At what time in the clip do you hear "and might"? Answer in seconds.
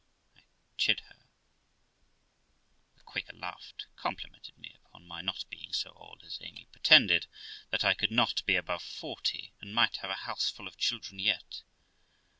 9.61-9.97